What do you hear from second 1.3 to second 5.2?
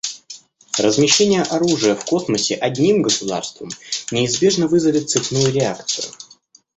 оружия в космосе одним государством неизбежно вызовет